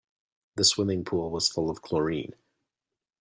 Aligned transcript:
The 0.55 0.63
swimming 0.65 1.03
pool 1.05 1.29
was 1.29 1.47
full 1.47 1.69
of 1.69 1.83
chlorine. 1.83 2.33